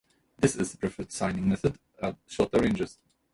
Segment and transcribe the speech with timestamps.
[0.39, 2.97] This is the preferred sighting method at shorter ranges.